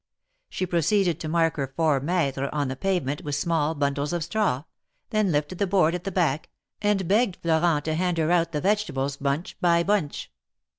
[0.49, 4.63] She proceeded to mark her four metres on the pavement with small bundles of straw,
[5.11, 6.49] then lifted the board at the back,
[6.81, 10.31] and begged Florent to hand her out the vegetables bunch by bunch.